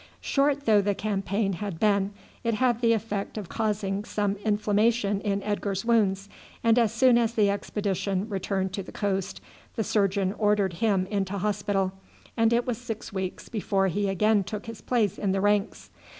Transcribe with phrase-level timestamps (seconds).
[0.19, 2.11] Short though the campaign had been
[2.43, 6.27] it had the effect of causing some inflammation in Edgar's wounds,
[6.63, 9.41] and as soon as the expedition returned to the coast
[9.75, 11.91] the surgeon ordered him into hospital,
[12.35, 15.91] and it was six weeks before he again took his place in the ranks.